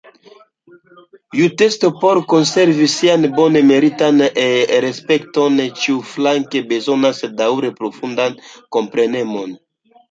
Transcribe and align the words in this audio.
Justeco, 1.39 1.91
por 2.03 2.21
konservi 2.31 2.87
sian 2.95 3.29
bone 3.37 3.63
meritan 3.73 4.25
respekton, 4.87 5.63
ĉiuflanke 5.83 6.67
bezonas 6.75 7.25
daŭre 7.45 7.73
profundan 7.81 8.45
komprenemon. 8.77 9.57